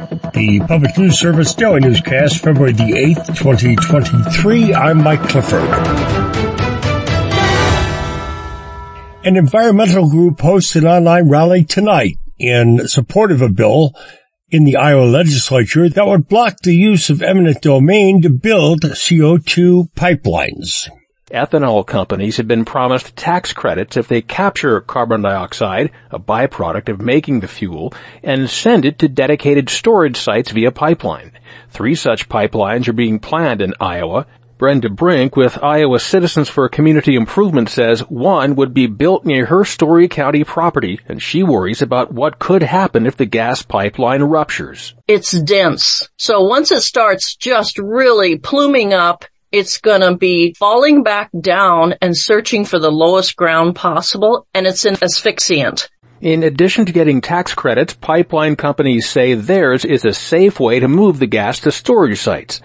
[0.00, 4.72] The Public News Service Daily Newscast, February the 8th, 2023.
[4.72, 5.68] I'm Mike Clifford.
[9.26, 13.92] An environmental group hosts an online rally tonight in support of a bill
[14.48, 19.92] in the Iowa legislature that would block the use of eminent domain to build CO2
[19.92, 20.88] pipelines.
[21.30, 27.00] Ethanol companies have been promised tax credits if they capture carbon dioxide, a byproduct of
[27.00, 31.32] making the fuel, and send it to dedicated storage sites via pipeline.
[31.68, 34.26] Three such pipelines are being planned in Iowa.
[34.58, 39.64] Brenda Brink with Iowa Citizens for Community Improvement says one would be built near her
[39.64, 44.94] Story County property and she worries about what could happen if the gas pipeline ruptures.
[45.08, 46.10] It's dense.
[46.18, 52.16] So once it starts just really pluming up, it's gonna be falling back down and
[52.16, 55.88] searching for the lowest ground possible, and it's an asphyxiant.
[56.20, 60.88] In addition to getting tax credits, pipeline companies say theirs is a safe way to
[60.88, 62.60] move the gas to storage sites.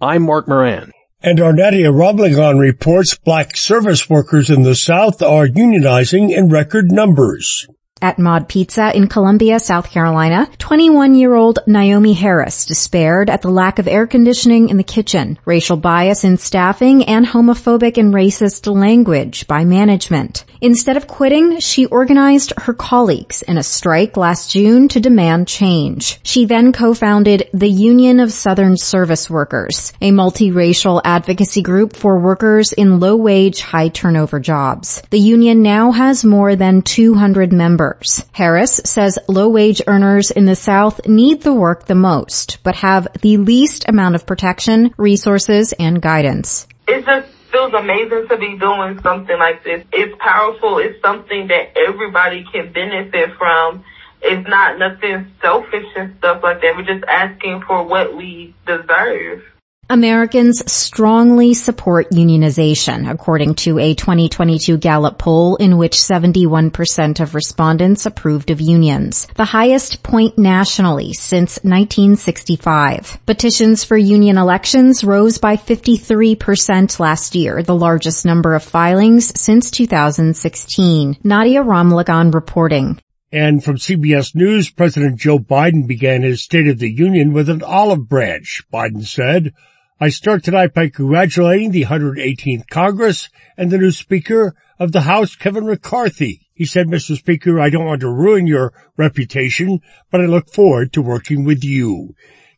[0.00, 0.92] I'm Mark Moran.
[1.20, 6.92] And our Nadia Ramlagan reports black service workers in the South are unionizing in record
[6.92, 7.66] numbers.
[8.00, 13.88] At Mod Pizza in Columbia, South Carolina, 21-year-old Naomi Harris despaired at the lack of
[13.88, 19.64] air conditioning in the kitchen, racial bias in staffing, and homophobic and racist language by
[19.64, 20.44] management.
[20.60, 26.20] Instead of quitting, she organized her colleagues in a strike last June to demand change.
[26.22, 32.72] She then co-founded the Union of Southern Service Workers, a multiracial advocacy group for workers
[32.72, 35.02] in low-wage, high-turnover jobs.
[35.10, 37.87] The union now has more than 200 members
[38.32, 43.36] Harris says low-wage earners in the South need the work the most, but have the
[43.36, 46.66] least amount of protection, resources, and guidance.
[46.86, 49.84] It just feels amazing to be doing something like this.
[49.92, 50.78] It's powerful.
[50.78, 53.84] It's something that everybody can benefit from.
[54.20, 56.76] It's not nothing selfish and stuff like that.
[56.76, 59.44] We're just asking for what we deserve.
[59.90, 68.04] Americans strongly support unionization, according to a 2022 Gallup poll in which 71% of respondents
[68.04, 73.18] approved of unions, the highest point nationally since 1965.
[73.24, 79.70] Petitions for union elections rose by 53% last year, the largest number of filings since
[79.70, 81.16] 2016.
[81.24, 83.00] Nadia Ramlagan reporting.
[83.32, 87.62] And from CBS News, President Joe Biden began his State of the Union with an
[87.62, 88.64] olive branch.
[88.70, 89.54] Biden said,
[90.00, 95.34] I start tonight by congratulating the 118th Congress and the new Speaker of the House,
[95.34, 96.46] Kevin McCarthy.
[96.54, 97.16] He said, Mr.
[97.16, 99.80] Speaker, I don't want to ruin your reputation,
[100.12, 102.14] but I look forward to working with you.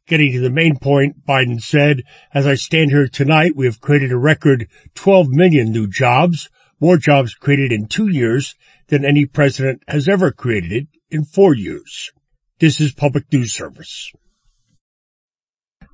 [0.06, 2.02] Getting to the main point, Biden said,
[2.34, 6.98] as I stand here tonight, we have created a record 12 million new jobs, more
[6.98, 8.54] jobs created in two years
[8.88, 12.12] than any president has ever created in four years.
[12.58, 14.12] This is Public News Service.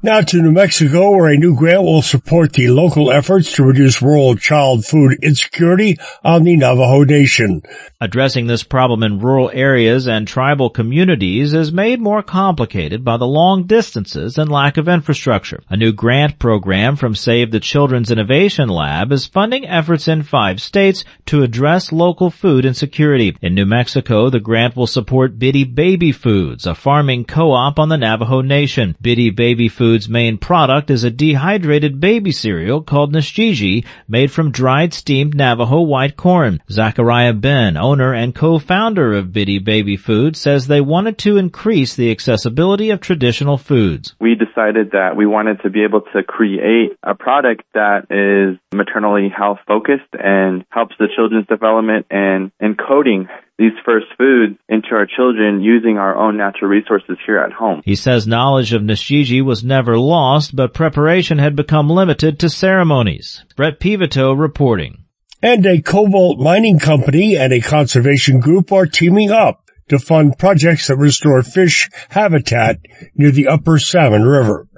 [0.06, 4.00] Now to New Mexico, where a new grant will support the local efforts to reduce
[4.00, 7.62] rural child food insecurity on the Navajo Nation.
[8.00, 13.26] Addressing this problem in rural areas and tribal communities is made more complicated by the
[13.26, 15.60] long distances and lack of infrastructure.
[15.70, 20.62] A new grant program from Save the Children's Innovation Lab is funding efforts in five
[20.62, 23.36] states to address local food insecurity.
[23.42, 27.96] In New Mexico, the grant will support Bidii Baby Foods, a farming co-op on the
[27.96, 28.94] Navajo Nation.
[29.02, 34.50] Bidii Baby Foods Foods' main product is a dehydrated baby cereal called Nashiji, made from
[34.50, 36.60] dried steamed Navajo white corn.
[36.70, 42.10] Zachariah Ben, owner and co-founder of Bidii Baby Foods, says they wanted to increase the
[42.10, 44.14] accessibility of traditional foods.
[44.20, 49.30] We decided that we wanted to be able to create a product that is maternally
[49.34, 53.28] health focused and helps the children's development and encoding
[53.58, 57.80] these first foods into our children using our own natural resources here at home.
[57.84, 63.44] He says knowledge of Nashiji was never lost, but preparation had become limited to ceremonies.
[63.56, 65.04] Brett Peveto reporting.
[65.42, 70.88] And a cobalt mining company and a conservation group are teaming up to fund projects
[70.88, 72.78] that restore fish habitat
[73.14, 74.68] near the upper Salmon River.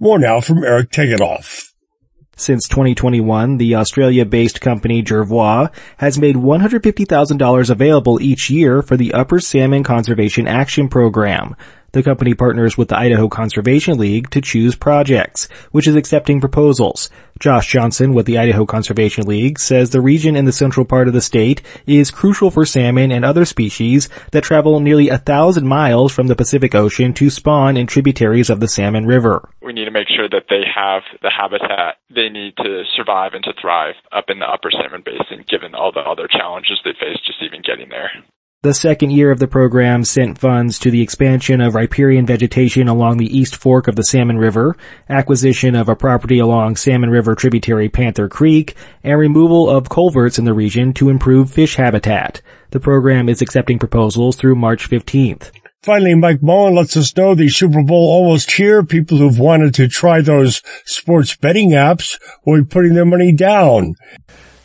[0.00, 1.73] More now from Eric Tegethoff.
[2.36, 9.38] Since 2021, the Australia-based company Jervois has made $150,000 available each year for the Upper
[9.38, 11.54] Salmon Conservation Action Program.
[11.94, 17.08] The company partners with the Idaho Conservation League to choose projects, which is accepting proposals.
[17.38, 21.14] Josh Johnson with the Idaho Conservation League says the region in the central part of
[21.14, 26.12] the state is crucial for salmon and other species that travel nearly a thousand miles
[26.12, 29.48] from the Pacific Ocean to spawn in tributaries of the Salmon River.
[29.62, 33.44] We need to make sure that they have the habitat they need to survive and
[33.44, 37.22] to thrive up in the upper Salmon Basin given all the other challenges they face
[37.24, 38.10] just even getting there.
[38.64, 43.18] The second year of the program sent funds to the expansion of riparian vegetation along
[43.18, 44.74] the east fork of the Salmon River,
[45.10, 50.46] acquisition of a property along Salmon River tributary Panther Creek, and removal of culverts in
[50.46, 52.40] the region to improve fish habitat.
[52.70, 55.50] The program is accepting proposals through March 15th.
[55.82, 58.82] Finally, Mike Mullen lets us know the Super Bowl almost here.
[58.82, 63.94] People who've wanted to try those sports betting apps will be putting their money down.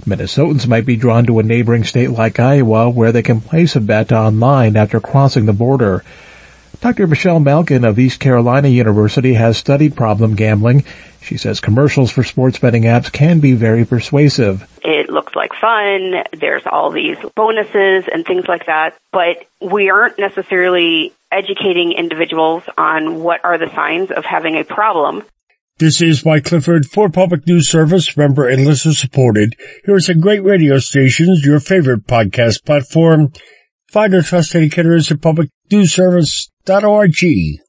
[0.10, 3.80] Minnesotans might be drawn to a neighboring state like Iowa where they can place a
[3.82, 6.04] bet online after crossing the border.
[6.82, 7.08] Dr.
[7.08, 10.86] Michelle Malkin of East Carolina University has studied problem gambling.
[11.22, 14.66] She says commercials for sports betting apps can be very persuasive.
[14.82, 16.24] It looks like fun.
[16.32, 23.22] There's all these bonuses and things like that, but we aren't necessarily educating individuals on
[23.22, 25.24] what are the signs of having a problem.
[25.80, 29.56] This is Mike Clifford for Public News Service, member and listener supported.
[29.86, 33.32] Here are some great radio stations, your favorite podcast platform.
[33.90, 37.69] Find our trusted educators at publicnewsservice.org.